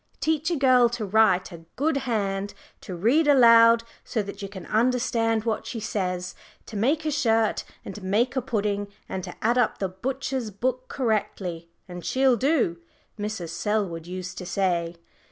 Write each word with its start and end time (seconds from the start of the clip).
"Teach 0.19 0.49
a 0.49 0.55
girl 0.55 0.89
to 0.97 1.05
write 1.05 1.51
a 1.51 1.63
good 1.75 1.95
hand, 2.09 2.55
to 2.81 2.95
read 2.95 3.27
aloud 3.27 3.83
so 4.03 4.23
that 4.23 4.41
you 4.41 4.49
can 4.49 4.65
understand 4.65 5.43
what 5.43 5.67
she 5.67 5.79
says, 5.79 6.33
to 6.65 6.75
make 6.75 7.05
a 7.05 7.11
shirt 7.11 7.63
and 7.85 8.01
make 8.01 8.35
a 8.35 8.41
pudding 8.41 8.87
and 9.07 9.23
to 9.23 9.35
add 9.43 9.59
up 9.59 9.77
the 9.77 9.87
butcher's 9.89 10.49
book 10.49 10.87
correctly, 10.87 11.69
and 11.87 12.03
she'll 12.03 12.35
do," 12.35 12.77
Mrs. 13.19 13.49
Selwood 13.49 14.07
used 14.07 14.39
to 14.39 14.45
say. 14.47 14.95